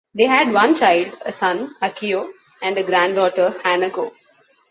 They 0.15 0.25
had 0.25 0.51
one 0.51 0.73
child, 0.73 1.15
a 1.23 1.31
son, 1.31 1.75
Akio, 1.79 2.31
and 2.63 2.75
a 2.75 2.81
granddaughter, 2.81 3.51
Hanako. 3.63 4.11